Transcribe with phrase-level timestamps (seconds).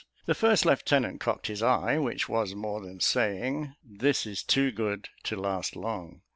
[0.25, 5.09] The first lieutenant cocked his eye, which was more than saying, "This is too good
[5.25, 6.23] to last long."